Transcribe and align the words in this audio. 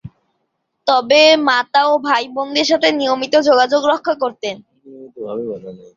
তবে, 0.87 1.21
মাতা 1.47 1.81
ও 1.85 2.03
ভাই-বোনদের 2.07 2.65
সাথে 2.65 2.87
নিয়মিতভাবে 2.91 3.47
যোগাযোগ 3.49 3.81
রক্ষা 3.91 4.13
করতেন। 4.23 4.55